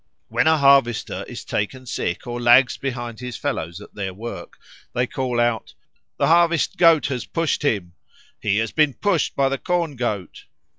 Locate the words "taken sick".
1.45-2.25